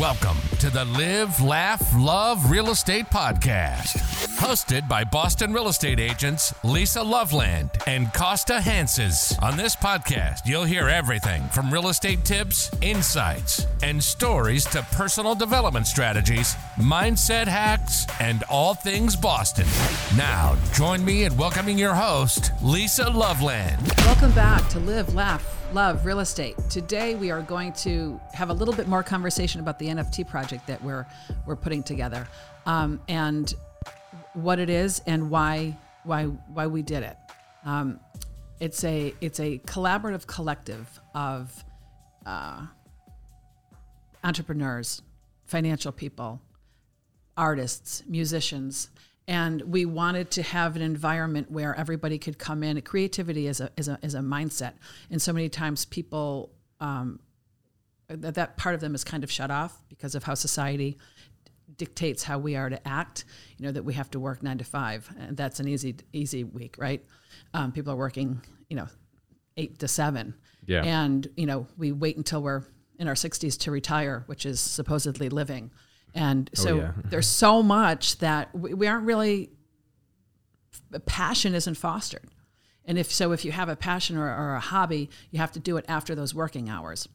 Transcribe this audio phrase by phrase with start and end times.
[0.00, 3.98] Welcome to the Live, Laugh, Love Real Estate Podcast.
[4.38, 9.38] Hosted by Boston real estate agents Lisa Loveland and Kosta Hantzis.
[9.42, 15.34] On this podcast, you'll hear everything from real estate tips, insights, and stories to personal
[15.34, 19.66] development strategies, mindset hacks, and all things Boston.
[20.16, 23.92] Now, join me in welcoming your host, Lisa Loveland.
[23.98, 26.56] Welcome back to Live, Laugh, Love Real Estate.
[26.68, 30.66] Today we are going to have a little bit more conversation about the NFT project
[30.66, 31.06] that we're
[31.46, 32.26] we're putting together,
[32.66, 33.54] um, and
[34.34, 37.16] what it is and why why why we did it.
[37.64, 38.00] Um,
[38.58, 41.64] it's a it's a collaborative collective of
[42.26, 42.66] uh,
[44.24, 45.02] entrepreneurs,
[45.44, 46.40] financial people,
[47.36, 48.90] artists, musicians,
[49.28, 52.80] and we wanted to have an environment where everybody could come in.
[52.82, 54.72] Creativity is a is a is a mindset,
[55.10, 57.20] and so many times people um,
[58.08, 60.98] that that part of them is kind of shut off because of how society
[61.76, 63.24] dictates how we are to act.
[63.58, 66.44] You know that we have to work nine to five, and that's an easy easy
[66.44, 67.04] week, right?
[67.54, 68.88] Um, people are working, you know,
[69.56, 70.34] eight to seven,
[70.66, 70.82] Yeah.
[70.82, 72.64] and you know we wait until we're
[72.98, 75.70] in our 60s to retire, which is supposedly living.
[76.14, 76.92] And so yeah.
[77.04, 79.50] there's so much that we, we aren't really
[81.06, 82.28] passion isn't fostered.
[82.84, 85.60] And if so, if you have a passion or, or a hobby, you have to
[85.60, 87.08] do it after those working hours.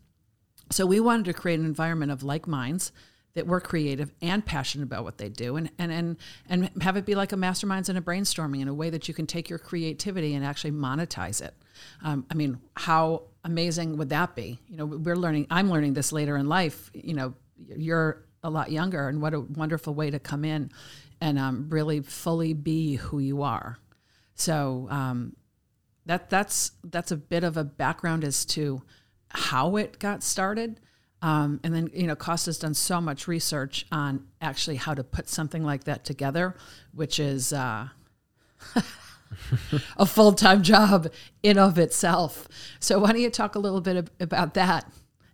[0.71, 2.91] So we wanted to create an environment of like minds
[3.33, 7.05] that were creative and passionate about what they do and, and, and, and have it
[7.05, 9.59] be like a masterminds and a brainstorming in a way that you can take your
[9.59, 11.53] creativity and actually monetize it.
[12.01, 14.59] Um, I mean, how amazing would that be?
[14.69, 18.71] You know, we're learning, I'm learning this later in life, you know, you're a lot
[18.71, 20.71] younger and what a wonderful way to come in
[21.19, 23.79] and um, really fully be who you are.
[24.35, 25.35] So um,
[26.05, 28.83] that that's that's a bit of a background as to
[29.29, 30.79] how it got started.
[31.21, 35.27] Um, and then you know, Kosta's done so much research on actually how to put
[35.27, 36.55] something like that together,
[36.93, 37.87] which is uh,
[39.97, 42.47] a full time job in of itself.
[42.79, 44.85] So why don't you talk a little bit ab- about that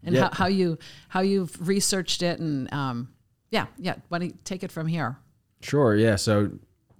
[0.03, 0.23] and Yeah.
[0.23, 0.77] how, how you
[1.09, 3.09] how you've researched it and um,
[3.49, 5.17] yeah yeah why don't you take it from here?
[5.61, 5.95] Sure.
[5.95, 6.15] Yeah.
[6.15, 6.51] So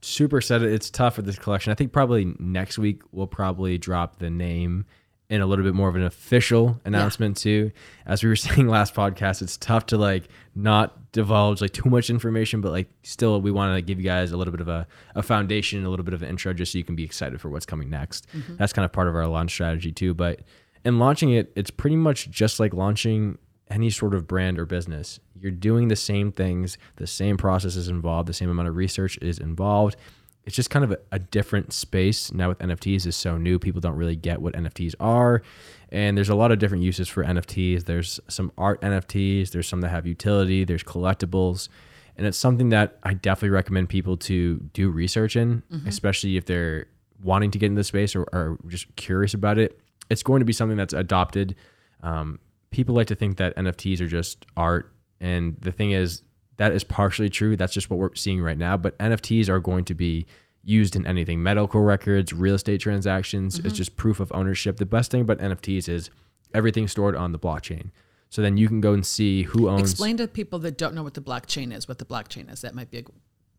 [0.01, 0.71] super excited.
[0.71, 1.71] It's tough with this collection.
[1.71, 4.85] I think probably next week we'll probably drop the name
[5.29, 7.71] and a little bit more of an official announcement too.
[8.05, 12.09] As we were saying last podcast, it's tough to like not divulge like too much
[12.09, 14.85] information, but like still we want to give you guys a little bit of a,
[15.15, 17.49] a foundation, a little bit of an intro just so you can be excited for
[17.49, 18.27] what's coming next.
[18.57, 20.13] That's kind of part of our launch strategy too.
[20.13, 20.41] But
[20.83, 23.37] in launching it, it's pretty much just like launching
[23.69, 25.19] any sort of brand or business.
[25.39, 29.17] You're doing the same things, the same process is involved, the same amount of research
[29.21, 29.95] is involved.
[30.43, 33.59] It's just kind of a, a different space now with NFTs is so new.
[33.59, 35.43] People don't really get what NFTs are.
[35.89, 37.85] And there's a lot of different uses for NFTs.
[37.85, 41.69] There's some art NFTs, there's some that have utility, there's collectibles.
[42.17, 45.87] And it's something that I definitely recommend people to do research in, mm-hmm.
[45.87, 46.87] especially if they're
[47.23, 49.79] wanting to get into the space or are just curious about it.
[50.11, 51.55] It's going to be something that's adopted.
[52.03, 52.39] Um,
[52.71, 54.93] people like to think that NFTs are just art.
[55.19, 56.23] And the thing is,
[56.57, 57.55] that is partially true.
[57.55, 58.77] That's just what we're seeing right now.
[58.77, 60.25] But NFTs are going to be
[60.63, 63.59] used in anything medical records, real estate transactions.
[63.59, 64.77] It's just proof of ownership.
[64.77, 66.09] The best thing about NFTs is
[66.53, 67.91] everything stored on the blockchain.
[68.29, 69.91] So then you can go and see who owns.
[69.91, 72.61] Explain to people that don't know what the blockchain is what the blockchain is.
[72.61, 73.03] That might be a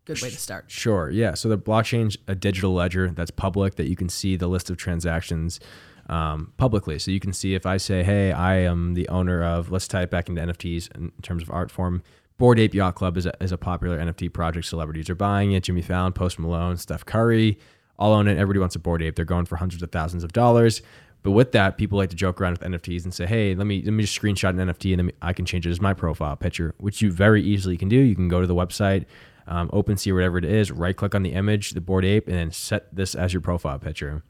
[0.04, 0.70] good way to start.
[0.70, 1.10] Sure.
[1.10, 1.34] Yeah.
[1.34, 4.76] So the blockchain's a digital ledger that's public that you can see the list of
[4.76, 5.60] transactions
[6.08, 6.98] um, publicly.
[6.98, 10.02] So you can see if I say, hey, I am the owner of, let's tie
[10.02, 12.02] it back into NFTs in terms of art form.
[12.38, 14.66] Bored Ape Yacht Club is a, is a popular NFT project.
[14.66, 15.64] Celebrities are buying it.
[15.64, 17.58] Jimmy Fallon, Post Malone, Steph Curry,
[17.98, 18.36] all own it.
[18.36, 19.14] Everybody wants a Bored Ape.
[19.14, 20.82] They're going for hundreds of thousands of dollars.
[21.22, 23.80] But with that, people like to joke around with NFTs and say, "Hey, let me
[23.84, 26.34] let me just screenshot an NFT and then I can change it as my profile
[26.36, 27.96] picture," which you very easily can do.
[27.96, 29.04] You can go to the website,
[29.46, 32.50] um, OpenSea, whatever it is, right click on the image, the bored ape, and then
[32.50, 34.24] set this as your profile picture.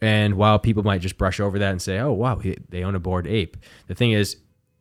[0.00, 3.00] And while people might just brush over that and say, "Oh, wow, they own a
[3.00, 4.36] bored ape," the thing is,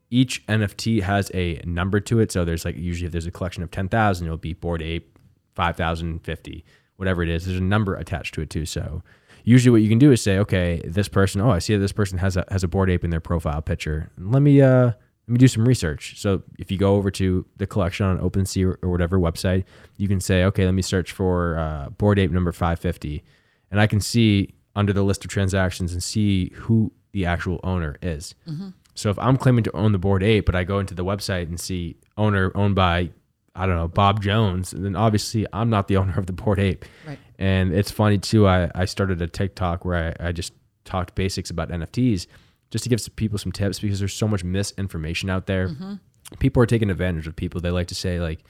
[0.09, 2.31] each NFT has a number to it.
[2.31, 5.17] So there's like usually if there's a collection of ten thousand, it'll be bored ape
[5.55, 6.63] five thousand fifty,
[6.97, 7.45] whatever it is.
[7.45, 8.65] There's a number attached to it too.
[8.65, 9.01] So
[9.43, 12.17] usually what you can do is say, okay, this person, oh, I see this person
[12.19, 14.11] has a has a bored ape in their profile picture.
[14.17, 14.91] Let me uh
[15.27, 16.19] let me do some research.
[16.19, 19.65] So if you go over to the collection on OpenSea or, or whatever website,
[19.97, 23.23] you can say, okay, let me search for uh, bored ape number 550,
[23.69, 27.97] and I can see under the list of transactions and see who the actual owner
[28.01, 28.35] is.
[28.47, 28.69] Mm-hmm.
[28.93, 31.43] So if I'm claiming to own the bored ape, but I go into the website
[31.43, 33.09] and see owner owned by
[33.55, 36.59] I don't know Bob Jones, and then obviously I'm not the owner of the bored
[36.59, 36.85] ape.
[37.07, 37.17] Right.
[37.39, 38.47] And it's funny too.
[38.47, 40.53] I, I started a TikTok where I, I just
[40.85, 42.27] talked basics about NFTs
[42.69, 45.69] just to give some people some tips because there's so much misinformation out there.
[45.69, 45.95] Mm-hmm.
[46.39, 47.61] People are taking advantage of people.
[47.61, 48.43] They like to say like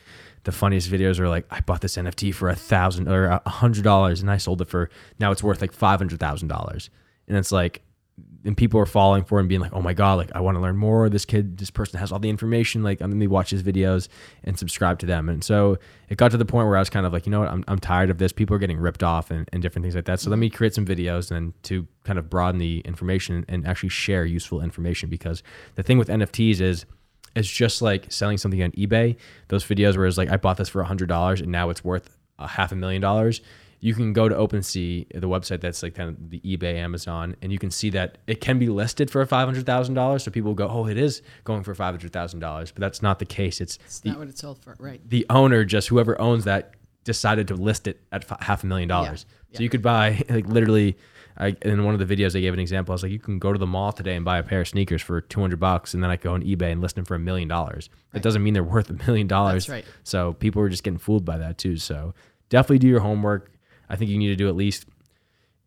[0.43, 3.83] the funniest videos are like, I bought this NFT for a thousand or a hundred
[3.83, 4.89] dollars and I sold it for
[5.19, 6.89] now it's worth like five hundred thousand dollars.
[7.27, 7.83] And it's like
[8.45, 10.55] and people are falling for it and being like, oh my God, like I want
[10.55, 11.09] to learn more.
[11.09, 12.81] This kid, this person has all the information.
[12.81, 14.07] Like, I'm gonna watch his videos
[14.43, 15.27] and subscribe to them.
[15.27, 15.77] And so
[16.07, 17.63] it got to the point where I was kind of like, you know what, I'm,
[17.67, 18.31] I'm tired of this.
[18.31, 20.19] People are getting ripped off and, and different things like that.
[20.19, 23.89] So let me create some videos and to kind of broaden the information and actually
[23.89, 25.09] share useful information.
[25.09, 25.43] Because
[25.75, 26.85] the thing with NFTs is,
[27.37, 29.15] it's just like selling something on eBay.
[29.49, 31.83] Those videos where it's like, I bought this for a hundred dollars and now it's
[31.83, 33.41] worth a half a million dollars
[33.79, 37.51] you can go to OpenSea, the website that's like kind of the eBay, Amazon, and
[37.51, 40.23] you can see that it can be listed for five hundred thousand dollars.
[40.23, 43.19] So people go, "Oh, it is going for five hundred thousand dollars," but that's not
[43.19, 43.61] the case.
[43.61, 44.99] It's, It's the, not what it's sold for, right?
[45.07, 46.73] the owner, just whoever owns that,
[47.03, 49.27] decided to list it at f- half a million dollars.
[49.29, 49.35] Yeah.
[49.57, 49.61] So Yeah.
[49.65, 50.97] you could buy like literally.
[51.39, 52.93] I, in one of the videos, I gave an example.
[52.93, 54.67] I was like, you can go to the mall today and buy a pair of
[54.67, 57.19] sneakers for 200 bucks, and then I go on eBay and list them for a
[57.19, 57.89] million dollars.
[58.13, 59.69] That doesn't mean they're worth a million dollars.
[59.69, 59.85] right.
[60.03, 61.77] So people were just getting fooled by that too.
[61.77, 62.13] So
[62.49, 63.51] definitely do your homework.
[63.89, 64.85] I think you need to do at least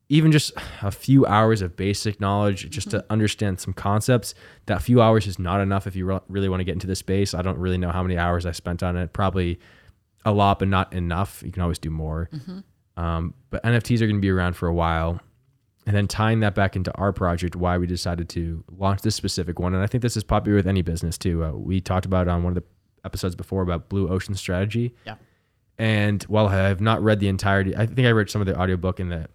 [0.08, 0.52] even just
[0.82, 4.34] a few hours of basic knowledge just to understand some concepts.
[4.66, 6.96] That few hours is not enough if you re- really want to get into the
[6.96, 7.32] space.
[7.32, 9.12] I don't really know how many hours I spent on it.
[9.12, 9.60] Probably
[10.24, 11.44] a lot, but not enough.
[11.46, 12.28] You can always do more.
[12.96, 15.20] Um, but NFTs are going to be around for a while.
[15.90, 19.58] And then tying that back into our project, why we decided to launch this specific
[19.58, 19.74] one.
[19.74, 21.42] And I think this is popular with any business too.
[21.42, 22.62] Uh, we talked about it on one of the
[23.04, 24.94] episodes before about blue ocean strategy.
[25.04, 25.16] Yeah.
[25.78, 28.56] And while I have not read the entirety, I think I read some of the
[28.56, 29.26] audiobook and the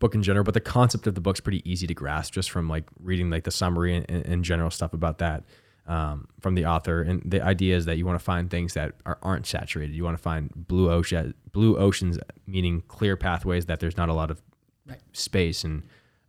[0.00, 2.68] book in general, but the concept of the book's pretty easy to grasp just from
[2.68, 5.44] like reading like the summary and, and, and general stuff about that
[5.86, 7.00] um, from the author.
[7.00, 9.94] And the idea is that you want to find things that are, aren't saturated.
[9.94, 14.12] You want to find blue ocean, blue oceans, meaning clear pathways that there's not a
[14.14, 14.42] lot of
[14.88, 15.00] Right.
[15.12, 15.82] space and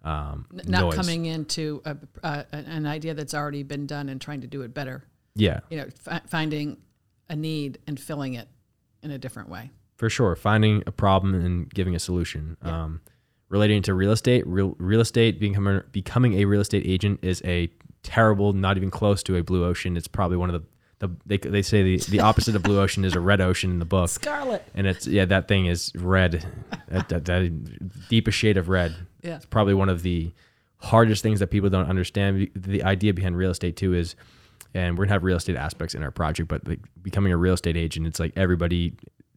[0.04, 0.96] um, Not noise.
[0.96, 4.74] coming into a, uh, an idea that's already been done and trying to do it
[4.74, 5.04] better.
[5.36, 6.78] Yeah, You know, fi- finding
[7.30, 8.48] a need and filling it
[9.04, 9.70] in a different way.
[9.98, 10.36] for sure.
[10.36, 12.58] Finding a problem and giving a solution.
[12.62, 13.02] Um,
[13.50, 17.70] relating to real estate, real real estate becoming becoming a real estate agent is a
[18.04, 19.98] terrible, not even close to a blue ocean.
[19.98, 20.68] It's probably one of the
[21.00, 23.80] the they, they say the, the opposite of blue ocean is a red ocean in
[23.80, 24.10] the book.
[24.10, 24.64] Scarlet.
[24.74, 26.46] And it's yeah, that thing is red,
[26.88, 28.96] that, that, that deepest shade of red.
[29.22, 29.36] Yeah.
[29.36, 30.32] It's probably one of the
[30.78, 32.50] hardest things that people don't understand.
[32.56, 34.16] The idea behind real estate too is,
[34.74, 37.54] and we're gonna have real estate aspects in our project, but like becoming a real
[37.54, 38.94] estate agent, it's like everybody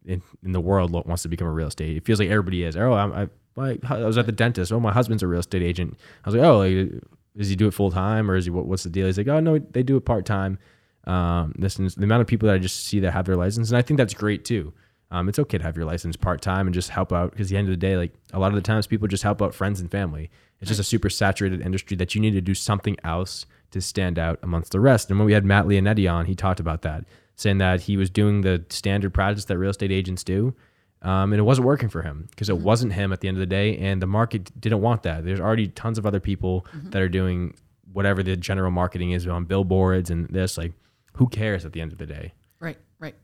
[0.07, 1.97] in, in the world wants to become a real estate.
[1.97, 2.77] It feels like everybody is.
[2.77, 4.73] Oh, I'm, I, my, I was at the dentist.
[4.73, 5.99] Oh, my husband's a real estate agent.
[6.25, 7.03] I was like, oh, like,
[7.37, 9.07] does he do it full time or is he what, what's the deal?
[9.07, 10.59] He's like, oh no, they do it part time.
[11.05, 13.71] Um, this is the amount of people that I just see that have their license,
[13.71, 14.73] and I think that's great too.
[15.13, 17.51] Um, it's okay to have your license part time and just help out because at
[17.51, 19.55] the end of the day, like a lot of the times, people just help out
[19.55, 20.31] friends and family.
[20.61, 24.19] It's just a super saturated industry that you need to do something else to stand
[24.19, 25.11] out amongst the rest.
[25.11, 27.05] And when we had Matt Leonetti on, he talked about that,
[27.35, 30.55] saying that he was doing the standard practice that real estate agents do,
[31.03, 33.41] um, and it wasn't working for him because it wasn't him at the end of
[33.41, 35.25] the day, and the market didn't want that.
[35.25, 37.55] There's already tons of other people that are doing
[37.93, 40.59] whatever the general marketing is on billboards and this.
[40.59, 40.73] Like,
[41.15, 42.33] who cares at the end of the day?
[42.61, 43.15] Right, right.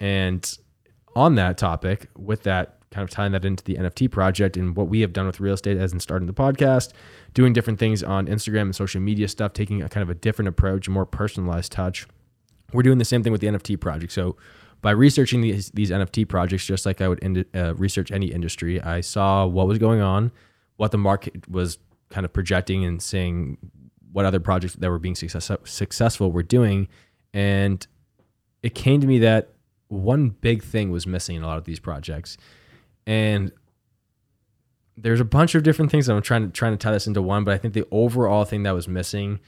[0.00, 0.58] And
[1.14, 4.88] on that topic, with that kind of tying that into the NFT project and what
[4.88, 6.92] we have done with real estate as in starting the podcast,
[7.34, 10.48] doing different things on Instagram and social media stuff, taking a kind of a different
[10.48, 12.06] approach, a more personalized touch.
[12.72, 14.12] We're doing the same thing with the NFT project.
[14.12, 14.36] So
[14.82, 18.80] by researching these, these NFT projects, just like I would ind- uh, research any industry,
[18.80, 20.32] I saw what was going on,
[20.76, 21.78] what the market was
[22.10, 23.58] kind of projecting and seeing
[24.12, 26.88] what other projects that were being success- successful were doing.
[27.36, 27.86] And
[28.62, 29.50] it came to me that
[29.88, 32.38] one big thing was missing in a lot of these projects.
[33.06, 33.52] And
[34.96, 36.08] there's a bunch of different things.
[36.08, 38.62] I'm trying to trying to tie this into one, but I think the overall thing
[38.62, 39.40] that was missing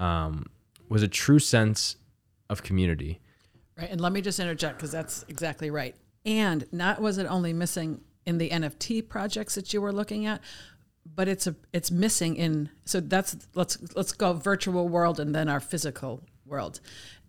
[0.00, 0.46] um,
[0.88, 1.94] was a true sense
[2.50, 3.20] of community.
[3.78, 3.92] Right.
[3.92, 5.94] And let me just interject because that's exactly right.
[6.24, 10.40] And not was it only missing in the NFT projects that you were looking at,
[11.14, 15.48] but it's a it's missing in so that's let's let's go virtual world and then
[15.48, 16.80] our physical world.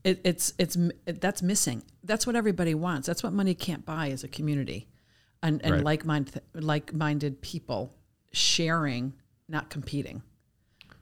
[0.07, 1.83] It, it's it's it, that's missing.
[2.03, 3.07] That's what everybody wants.
[3.07, 4.87] That's what money can't buy is a community,
[5.43, 5.83] and and Right.
[5.83, 7.93] like minded like minded people
[8.31, 9.13] sharing,
[9.49, 10.23] not competing.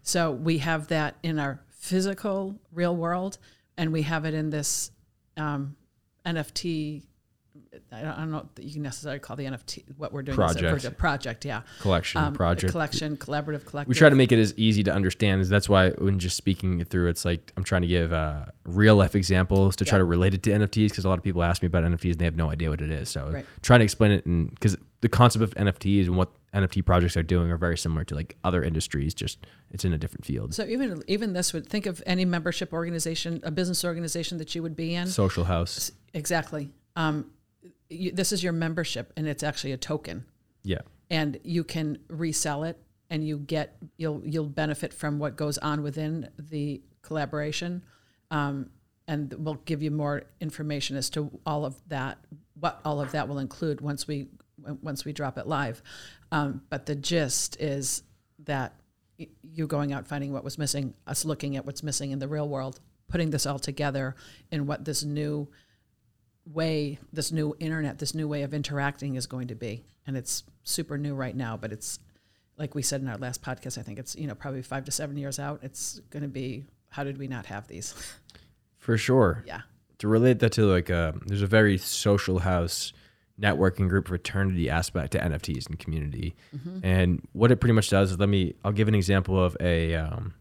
[0.02, 3.38] So we have that in our physical real world,
[3.78, 4.90] and we have it in this
[5.38, 5.76] um,
[6.26, 7.04] NFT.
[7.92, 10.36] I don't, I don't know that you can necessarily call the NFT what we're doing
[10.36, 10.62] Project.
[10.68, 10.98] project.
[10.98, 11.62] project yeah.
[11.82, 12.72] Collection, Um, project.
[12.72, 13.88] collection, collaborative, collective.
[13.88, 15.42] we try to make it as easy to understand.
[15.42, 18.46] Is that's why when just speaking it through, it's like I'm trying to give uh,
[18.66, 21.44] real life examples to try to relate it to NFTs because a lot of people
[21.44, 23.10] ask me about NFTs and they have no idea what it is.
[23.10, 23.46] So Right.
[23.62, 27.24] trying to explain it and because the concept of NFTs and what NFT projects are
[27.24, 29.14] doing are very similar to like other industries.
[29.14, 30.54] Just it's in a different field.
[30.54, 34.64] So even even this would think of any membership organization, a business organization that you
[34.64, 35.08] would be in.
[35.08, 35.92] Social house.
[36.14, 36.72] Exactly.
[36.96, 37.26] Um,
[37.90, 40.26] you, this is your membership, and it's actually a token,
[40.64, 40.82] Yeah.
[41.10, 42.78] and you can resell it,
[43.10, 47.84] and you get you'll you'll benefit from what goes on within the collaboration,
[48.32, 48.70] um,
[49.08, 52.18] and we'll give you more information as to all of that,
[52.60, 54.28] what all of that will include once we
[54.82, 55.84] once we drop it live.
[56.32, 58.02] Um, but the gist is
[58.46, 58.74] that
[59.44, 62.50] you going out finding what was missing, us looking at what's missing in the real
[62.50, 64.16] world, putting this all together
[64.52, 65.48] in what this new
[66.52, 69.86] way, this new internet, this new way of interacting is going to be.
[70.08, 72.00] And it's super new right now, but it's
[72.58, 74.92] like we said in our last podcast, I think it's, you know, probably five to
[74.92, 75.60] seven years out.
[75.64, 77.94] It's going to be, how did we not have these?
[78.78, 79.44] For sure.
[79.48, 79.62] yeah.
[80.00, 82.94] To relate that to like a, there's a very social house
[83.42, 86.36] networking group fraternity aspect to NFTs and community.
[86.84, 89.96] And what it pretty much does is let me, I'll give an example of a,
[89.96, 90.34] um,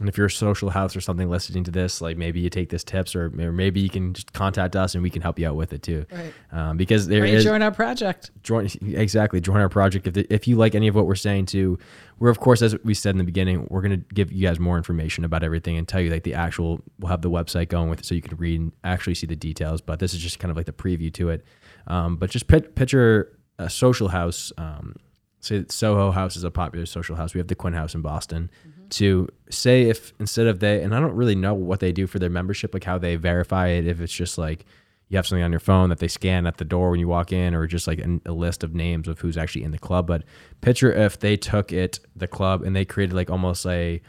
[0.00, 2.70] and if you're a social house or something listening to this, like maybe you take
[2.70, 5.46] this tips or, or maybe you can just contact us and we can help you
[5.46, 6.06] out with it too.
[6.10, 6.32] Right.
[6.50, 8.30] Um, because there is join our project.
[8.42, 11.46] join exactly join our project if, the, if you like any of what we're saying
[11.46, 11.78] too
[12.18, 14.58] we're of course as we said in the beginning we're going to give you guys
[14.58, 17.88] more information about everything and tell you like the actual we'll have the website going
[17.90, 20.38] with it so you can read and actually see the details but this is just
[20.38, 21.44] kind of like the preview to it
[21.86, 24.96] um, but just pit, picture a social house um,
[25.40, 28.50] say soho house is a popular social house we have the quinn house in boston
[28.92, 32.18] to say if instead of they and i don't really know what they do for
[32.18, 34.64] their membership like how they verify it if it's just like
[35.12, 37.32] you have something on your phone that they scan at the door when you walk
[37.32, 40.06] in, or just like a list of names of who's actually in the club.
[40.06, 40.24] But
[40.62, 44.00] picture if they took it, the club, and they created like almost a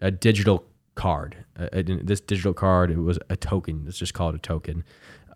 [0.00, 1.44] a digital card.
[1.54, 3.82] A- a- this digital card, it was a token.
[3.84, 4.82] Let's just call it a token.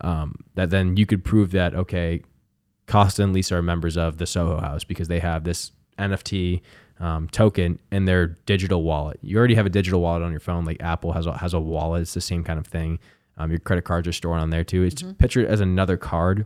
[0.01, 2.21] Um, that then you could prove that okay,
[2.85, 6.59] Kosta and Lisa are members of the Soho House because they have this NFT
[6.99, 9.19] um, token in their digital wallet.
[9.21, 11.59] You already have a digital wallet on your phone, like Apple has a, has a
[11.59, 12.01] wallet.
[12.01, 12.99] It's the same kind of thing.
[13.37, 14.83] Um, your credit cards are stored on there too.
[14.83, 16.45] It's pictured as another card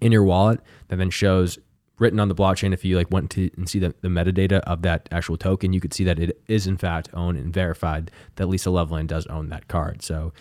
[0.00, 1.58] in your wallet that then shows
[1.98, 2.72] written on the blockchain.
[2.72, 5.80] If you like went to and see the, the metadata of that actual token, you
[5.80, 9.48] could see that it is in fact owned and verified that Lisa Loveland does own
[9.48, 10.02] that card.
[10.02, 10.32] So,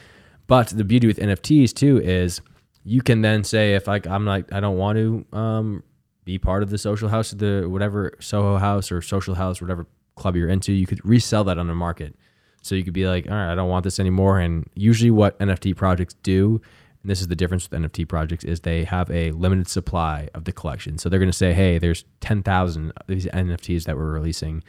[0.48, 2.42] but the beauty with NFTs too is
[2.84, 5.84] you can then say if like I'm like I don't want to um,
[6.26, 10.36] be part of the social house, the whatever Soho house or social house, whatever club
[10.36, 12.16] you're into, you could resell that on the market.
[12.62, 14.40] So you could be like, all right, I don't want this anymore.
[14.40, 16.62] And usually, what NFT projects do,
[17.02, 20.46] and this is the difference with NFT projects, is they have a limited supply of
[20.46, 20.98] the collection.
[20.98, 24.64] So they're going to say, hey, there's 10,000 of these NFTs that we're releasing.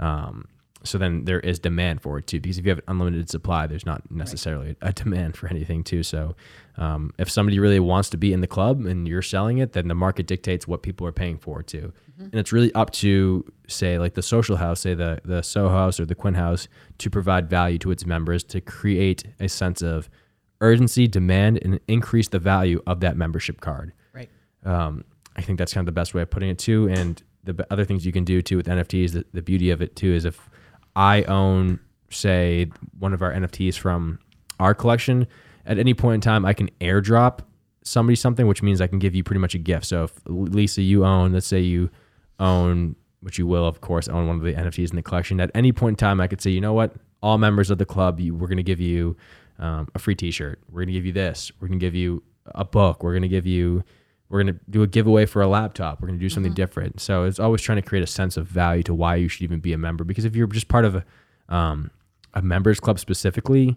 [0.00, 0.48] Um,
[0.84, 3.66] so then there is demand for it too, because if you have an unlimited supply,
[3.66, 6.02] there's not necessarily a demand for anything too.
[6.02, 6.36] So
[6.76, 9.88] um, if somebody really wants to be in the club and you're selling it, then
[9.88, 11.92] the market dictates what people are paying for it too.
[12.18, 16.00] And it's really up to say like the social house, say the the Soho House
[16.00, 16.66] or the Quinn House,
[16.98, 20.08] to provide value to its members to create a sense of
[20.60, 23.92] urgency, demand, and increase the value of that membership card.
[24.14, 24.30] Right.
[24.64, 25.04] Um,
[25.36, 26.88] I think that's kind of the best way of putting it too.
[26.88, 29.94] And the other things you can do too with NFTs, the, the beauty of it
[29.94, 30.48] too is if
[30.96, 31.78] I own,
[32.10, 34.18] say, one of our NFTs from
[34.58, 35.26] our collection,
[35.66, 37.40] at any point in time, I can airdrop
[37.82, 39.84] somebody something, which means I can give you pretty much a gift.
[39.84, 41.90] So if Lisa, you own, let's say you
[42.40, 45.38] own, which you will, of course, own one of the NFTs in the collection.
[45.40, 47.86] At any point in time, I could say, you know what, all members of the
[47.86, 49.16] club, you, we're going to give you
[49.58, 50.60] um, a free T-shirt.
[50.68, 51.52] We're going to give you this.
[51.60, 53.02] We're going to give you a book.
[53.02, 53.84] We're going to give you.
[54.28, 56.00] We're going to do a giveaway for a laptop.
[56.00, 57.00] We're going to do something different.
[57.00, 59.60] So it's always trying to create a sense of value to why you should even
[59.60, 60.02] be a member.
[60.04, 61.04] Because if you're just part of a,
[61.54, 61.90] um,
[62.34, 63.76] a members club specifically,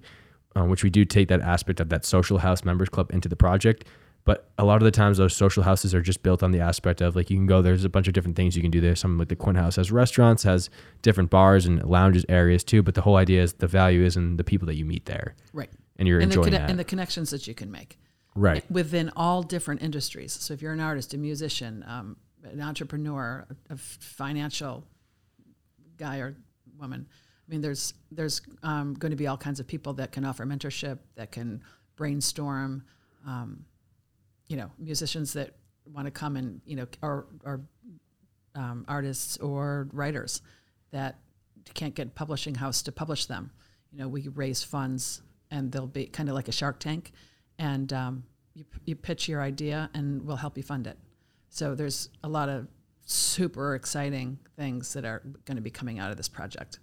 [0.56, 3.36] uh, which we do take that aspect of that social house members club into the
[3.36, 3.86] project.
[4.26, 7.00] But a lot of the times, those social houses are just built on the aspect
[7.02, 7.62] of like you can go.
[7.62, 8.96] There's a bunch of different things you can do there.
[8.96, 10.70] Some like the Quinn House has restaurants, has
[11.02, 12.84] different bars and lounges areas too.
[12.84, 15.36] But the whole idea is the value is in the people that you meet there,
[15.54, 15.70] Right.
[15.98, 16.70] and you're And the, enjoying conne- that.
[16.70, 17.98] and the connections that you can make.
[18.40, 18.72] Right.
[18.72, 20.34] within all different industries.
[20.34, 24.84] So if you're an artist, a musician, um, an entrepreneur, a, financial
[25.98, 26.36] guy or
[26.80, 30.24] woman, I mean, there's there's um, going to be all kinds of people that can
[30.24, 31.64] offer mentorship, that can
[31.96, 32.84] brainstorm.
[33.26, 33.66] Um,
[34.48, 35.56] you know, musicians that
[35.86, 37.62] want to come and you know, or or
[38.56, 40.42] um, artists or writers
[40.92, 41.20] that
[41.74, 43.52] can't get publishing house to publish them.
[43.92, 47.12] You know, we raise funds, and they'll be kind of like a Shark Tank,
[47.60, 48.24] and um,
[48.56, 50.98] you you pitch your idea, and we'll help you fund it.
[51.50, 52.68] So there's a lot of
[53.06, 56.80] super exciting things that are going to be coming out of this project.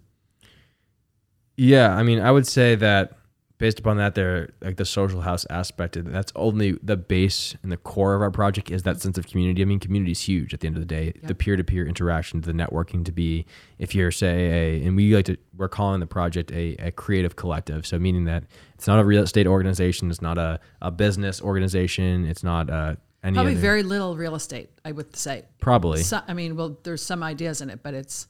[1.55, 3.17] Yeah, I mean, I would say that
[3.59, 5.97] based upon that, there like the social house aspect.
[5.99, 9.61] That's only the base and the core of our project is that sense of community.
[9.61, 11.13] I mean, community is huge at the end of the day.
[11.23, 13.45] The peer to peer interaction, the networking to be.
[13.79, 17.35] If you're say a, and we like to, we're calling the project a, a creative
[17.35, 17.87] collective.
[17.87, 18.43] So meaning that
[18.75, 22.95] it's not a real estate organization, it's not a, a business organization, it's not uh
[23.23, 25.45] any Probably other- very little real estate, I would say.
[25.59, 28.27] probably So, I mean, well, there's some ideas in it, but it's,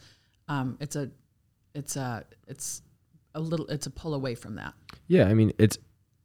[0.48, 1.12] um, it's a,
[1.75, 2.81] it's a, it's
[3.38, 4.74] a little, it's a pull away from that.
[5.08, 5.77] Yeah, I mean it's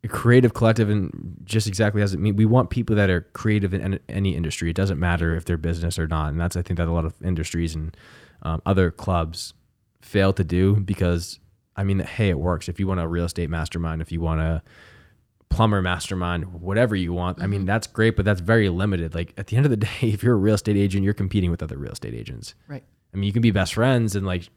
[0.05, 2.37] a creative collective, and just exactly as it means.
[2.37, 4.71] We want people that are creative in any industry.
[4.71, 7.05] It doesn't matter if they're business or not, and that's I think that a lot
[7.05, 7.97] of industries and
[8.43, 9.55] um, other clubs
[10.01, 11.39] fail to do because
[11.77, 12.69] I mean, hey, it works.
[12.69, 14.63] If you want a real estate mastermind, if you want a
[15.49, 19.15] plumber mastermind, whatever you want, I mean, that's great, but that's very limited.
[19.15, 21.51] Like at the end of the day, if you're a real estate agent, you're competing
[21.51, 22.55] with other real estate agents.
[22.67, 22.83] Right.
[23.15, 24.49] I mean, you can be best friends and like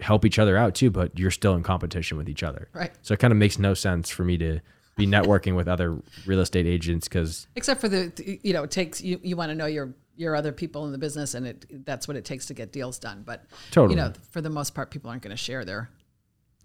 [0.00, 2.68] help each other out too, but you're still in competition with each other.
[2.72, 2.92] Right.
[3.02, 4.60] So it kind of makes no sense for me to
[4.96, 9.00] be networking with other real estate agents because Except for the, you know, it takes,
[9.00, 12.08] you, you want to know your, your other people in the business and it, that's
[12.08, 13.22] what it takes to get deals done.
[13.24, 13.94] But, Totally.
[13.94, 15.90] you know, for the most part, people aren't going to share their,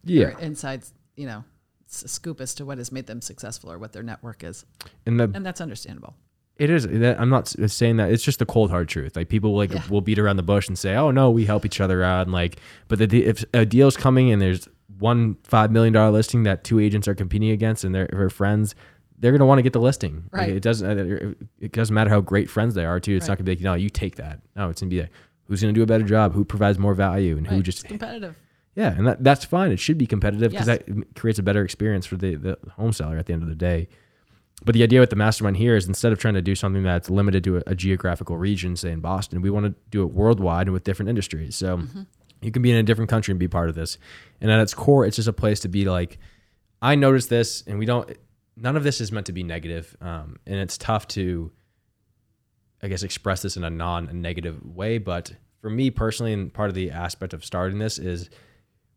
[0.04, 1.44] yeah, their insides, you know,
[1.88, 4.66] scoop as to what has made them successful or what their network is.
[5.06, 6.16] and the And that's understandable.
[6.58, 6.86] It is.
[6.86, 9.16] I'm not saying that it's just the cold hard truth.
[9.16, 9.82] Like people like Yeah.
[9.90, 12.32] will beat around the bush and say, "Oh no, we help each other out," and
[12.34, 14.68] like, but the, if a deal's coming and there's
[15.00, 18.76] one five million dollar listing that two agents are competing against and they're, they're friends.
[19.18, 20.24] They're gonna want to get the listing.
[20.32, 20.50] Like, Right.
[20.56, 21.38] it doesn't.
[21.60, 23.00] It doesn't matter how great friends they are.
[23.00, 23.16] Too.
[23.16, 24.40] It's not gonna be like, no, you take that.
[24.56, 25.12] No, it's gonna be like,
[25.46, 26.34] who's gonna do a better job?
[26.34, 27.38] Who provides more value?
[27.38, 28.36] And who just It's competitive.
[28.76, 29.72] Yeah, and that, that's fine.
[29.72, 30.80] It should be competitive because Yes.
[30.88, 33.56] that creates a better experience for the, the home seller at the end of the
[33.56, 33.90] day.
[34.64, 37.10] But the idea with the mastermind here is instead of trying to do something that's
[37.10, 40.68] limited to a, a geographical region, say in Boston, we want to do it worldwide
[40.68, 41.56] and with different industries.
[41.56, 41.82] So
[42.42, 43.98] you can be in a different country and be part of this.
[44.40, 46.20] And at its core, it's just a place to be like,
[46.82, 48.12] I noticed this, and we don't.
[48.56, 51.52] None of this is meant to be negative, um, and it's tough to,
[52.84, 54.98] I guess, express this in a non-negative way.
[54.98, 58.30] But for me personally, and part of the aspect of starting this is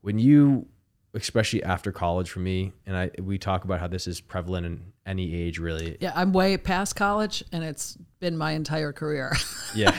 [0.00, 0.66] when you
[1.14, 4.92] especially after college for me and i we talk about how this is prevalent in
[5.06, 9.36] any age really Yeah, I'm way past college, and it's been my entire career
[9.75, 9.95] yeah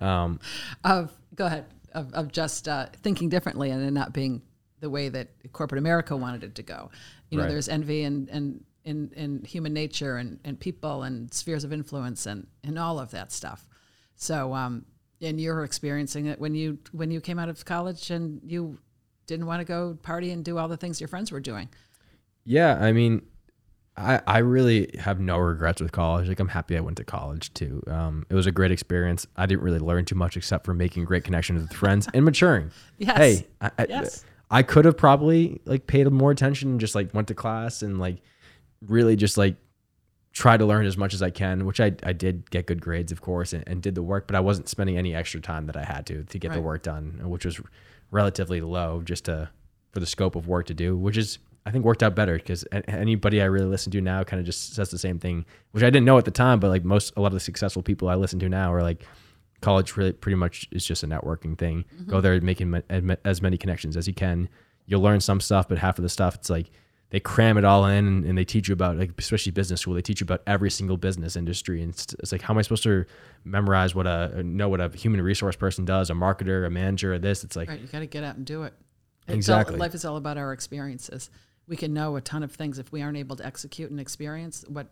[0.00, 0.38] um
[0.84, 4.42] of go ahead of, of just uh, thinking differently and not being
[4.80, 6.90] the way that corporate America wanted it to go.
[7.30, 7.48] You know, Right.
[7.50, 12.26] there's envy and and in, in human nature and, and people and spheres of influence
[12.26, 13.66] and, and all of that stuff.
[14.16, 14.84] So um,
[15.20, 18.78] and you're experiencing it when you when you came out of college and you
[19.28, 21.68] didn't want to go party and do all the things your friends were doing.
[22.44, 23.22] yeah i mean
[23.96, 27.52] i i really have no regrets with college like i'm happy i went to college
[27.54, 30.74] too um it was a great experience i didn't really learn too much except for
[30.74, 33.16] making great connections with friends and maturing Yes.
[33.18, 34.24] hey I, I, Yes.
[34.50, 37.98] I could have probably like paid more attention and just like went to class and
[38.00, 38.16] like
[38.86, 39.56] really just like
[40.38, 43.10] try to learn as much as I can, which I, I did get good grades,
[43.10, 45.76] of course, and, and did the work, but I wasn't spending any extra time that
[45.76, 47.60] I had to to get the work done, which was
[48.12, 49.50] relatively low just to
[49.90, 52.64] for the scope of work to do, which is I think worked out better because
[52.86, 55.90] anybody I really listen to now kind of just says the same thing, which I
[55.90, 58.14] didn't know at the time, but like most a lot of the successful people I
[58.14, 59.04] listen to now are like
[59.60, 61.84] college really pretty much is just a networking thing.
[62.06, 62.20] Go mm-hmm.
[62.20, 64.48] there making ma- as many connections as you can.
[64.86, 66.70] You'll learn some stuff, but half of the stuff it's like
[67.10, 69.94] they cram it all in and, and they teach you about like especially business school.
[69.94, 72.62] They teach you about every single business industry, and it's, it's like how am I
[72.62, 73.04] supposed to
[73.44, 77.14] memorize what a uh, know what a human resource person does, a marketer, a manager,
[77.14, 77.44] or this?
[77.44, 78.74] It's like Right, you got to get out and do it.
[79.26, 79.74] Exactly.
[79.74, 81.30] All, life is all about our experiences.
[81.66, 84.64] We can know a ton of things if we aren't able to execute and experience.
[84.68, 84.88] What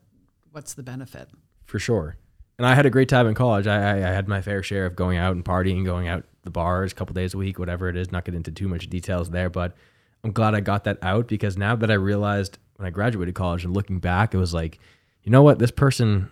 [0.52, 1.28] what's the benefit?
[1.66, 2.16] for sure.
[2.58, 3.66] And I had a great time in college.
[3.66, 6.50] I, I, I had my fair share of going out and partying, going out the
[6.50, 8.10] bars a couple days a week, whatever it is.
[8.10, 9.76] Not get into too much details there, but
[10.24, 13.64] I'm glad I got that out because now that I realized when I graduated college
[13.64, 14.78] and looking back, it was like,
[15.22, 16.30] you know what, this person,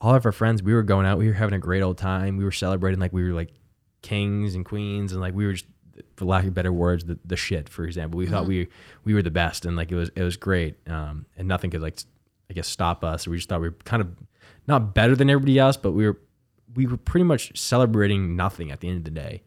[0.00, 2.36] all of our friends, we were going out, we were having a great old time,
[2.36, 3.50] we were celebrating like we were like
[4.02, 5.66] kings and queens, and like we were just,
[6.16, 7.68] for lack of better words, the, the shit.
[7.68, 8.68] For example, we thought we
[9.04, 11.82] we were the best, and like it was it was great, um, and nothing could
[11.82, 11.98] like
[12.50, 13.28] I guess stop us.
[13.28, 14.08] We just thought we were kind of
[14.66, 16.18] not better than everybody else, but we were
[16.74, 19.42] we were pretty much celebrating nothing at the end of the day.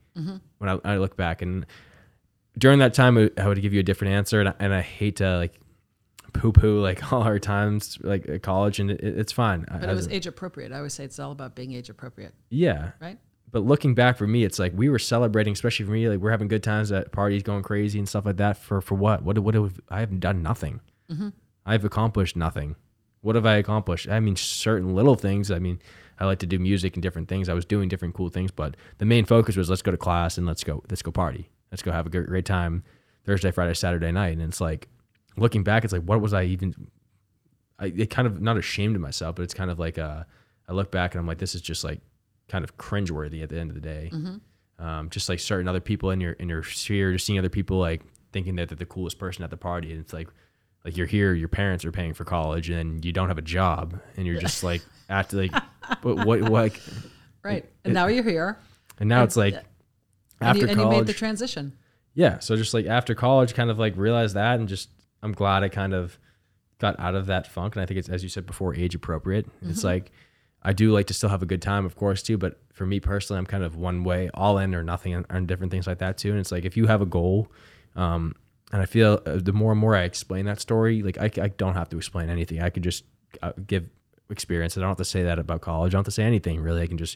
[0.59, 1.65] When I, I look back, and
[2.57, 5.17] during that time, I would give you a different answer, and I, and I hate
[5.17, 5.59] to like
[6.33, 9.65] poo poo like all our times like at college, and it, it's fine.
[9.69, 10.71] But I it was age appropriate.
[10.71, 13.17] I always say it's all about being age appropriate, yeah, right?
[13.51, 16.31] but looking back for me, it's like we were celebrating, especially for me, like we're
[16.31, 18.57] having good times at parties, going crazy and stuff like that.
[18.57, 19.23] For for what?
[19.23, 19.39] What?
[19.39, 19.55] What?
[19.55, 20.81] Have, I haven't done nothing.
[21.09, 21.29] Mm-hmm.
[21.65, 22.75] I've accomplished nothing.
[23.21, 24.09] What have I accomplished?
[24.09, 25.51] I mean, certain little things.
[25.51, 25.79] I mean,
[26.19, 27.49] I like to do music and different things.
[27.49, 30.37] I was doing different cool things, but the main focus was let's go to class
[30.37, 31.49] and let's go let's go party.
[31.75, 32.85] Let's go have a great, great time
[33.25, 34.37] Thursday, Friday, Saturday night.
[34.37, 34.87] And it's like
[35.35, 36.73] looking back, it's like, what was I even?
[37.77, 40.23] I it kind of not ashamed of myself, but it's kind of like uh,
[40.69, 41.99] I look back and I'm like, this is just like
[42.47, 44.09] kind of cringeworthy at the end of the day.
[44.79, 47.77] Um, just like certain other people in your in your sphere, just seeing other people
[47.77, 50.29] like thinking that they're the coolest person at the party, and it's like
[50.85, 53.99] like you're here, your parents are paying for college, and you don't have a job,
[54.15, 55.51] and you're just like at like
[56.01, 56.81] but what what like,
[57.43, 57.65] Right.
[57.83, 58.57] And now you're here.
[58.97, 59.61] and now it's like
[60.41, 61.73] And, after you, and you college, made the transition.
[62.13, 64.89] yeah so just like after college kind of like realized that and just
[65.23, 66.17] i'm glad i kind of
[66.79, 67.75] got out of that funk.
[67.75, 69.45] And i think it's as you said before age appropriate.
[69.61, 70.11] It's like
[70.61, 72.37] i do like to still have a good time of course too.
[72.37, 75.47] But for me personally i'm kind of one way all in or nothing and, and
[75.47, 76.31] different things like that too.
[76.31, 77.49] And it's like if you have a goal
[77.95, 78.35] um
[78.73, 81.47] and i feel uh, the more and more i explain that story like i, I
[81.47, 82.61] don't have to explain anything.
[82.61, 83.05] I could just
[83.41, 83.85] uh, give
[84.29, 85.91] experience i don't have to say that about college.
[85.91, 86.81] I don't have to say anything really.
[86.81, 87.15] I can just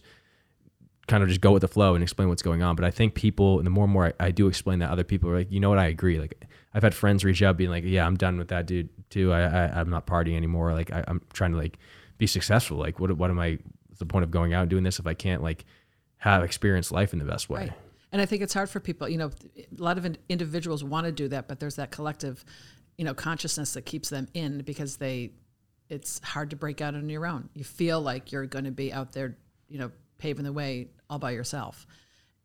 [1.10, 2.76] kind of just go with the flow and explain what's going on.
[2.76, 5.04] But I think people, and the more and more I, I do explain that, other
[5.04, 6.20] people are like, you know what, I agree.
[6.20, 9.34] Like I've had friends reach out being like, yeah, I'm done with that dude too.
[9.34, 10.74] I, I I'm not partying anymore.
[10.74, 11.78] Like I, I'm trying to like
[12.18, 12.78] be successful.
[12.78, 13.58] Like what what am I?
[13.88, 15.66] What's the point of going out and doing this if I can't like
[16.18, 17.60] have experience life in the best way?
[17.62, 17.74] Right.
[18.12, 21.12] And I think it's hard for people, you know, a lot of individuals want to
[21.12, 22.44] do that, but there's that collective,
[22.98, 25.34] you know, consciousness that keeps them in because they,
[25.90, 27.50] it's hard to break out on your own.
[27.54, 31.20] You feel like you're going to be out there, you know, paving the way all
[31.20, 31.88] by yourself.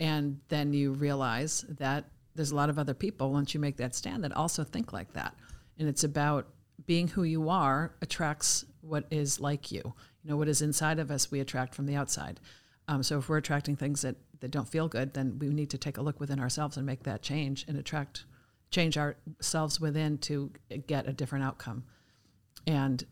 [0.01, 3.95] And then you realize that there's a lot of other people once you make that
[3.95, 5.35] stand that also think like that.
[5.79, 6.49] And it's about
[6.87, 9.83] being who you are attracts what is like you.
[10.23, 12.41] You know, what is inside of us, we attract from the outside.
[12.89, 15.79] Um, so if we're attracting things that, that don't feel good, then we need to
[15.79, 18.25] take a look within ourselves and make that change and attract,
[18.71, 20.51] change ourselves within to
[20.87, 21.85] get a different outcome.
[22.67, 23.05] And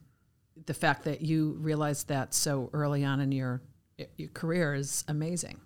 [0.66, 3.62] the fact that you realized that so early on in your
[4.16, 5.60] your career is amazing.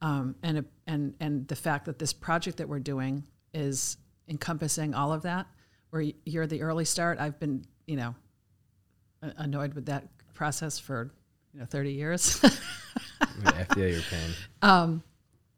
[0.00, 3.96] Um, and and and the fact that this project that we're doing is
[4.28, 5.46] encompassing all of that,
[5.90, 7.18] where you're the early start.
[7.18, 8.14] I've been, you know,
[9.22, 11.10] annoyed with that process for
[11.52, 12.40] you know 30 years.
[13.46, 14.30] I feel your pain.
[14.62, 15.02] Um,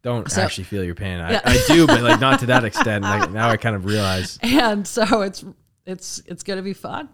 [0.03, 1.19] don't so- actually feel your pain.
[1.19, 1.41] I, Yeah.
[1.43, 3.03] I do, but like not to that extent.
[3.03, 4.37] Like now I kind of realize.
[4.41, 5.43] and so it's
[5.85, 7.09] it's it's going to be fun